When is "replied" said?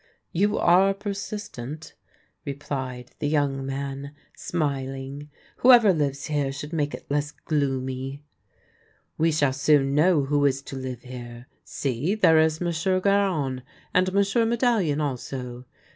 2.43-3.11